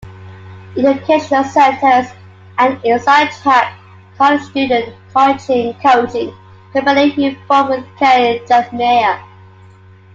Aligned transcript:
Educational 0.75 1.43
Centers 1.43 2.07
and 2.57 2.81
InsideTrack, 2.81 3.71
the 4.17 4.17
college 4.17 4.41
student 4.49 4.95
coaching 5.15 5.75
company 5.83 7.09
he 7.11 7.35
formed 7.47 7.69
with 7.69 7.85
Kai 7.99 8.39
Drekmeier. 8.39 9.23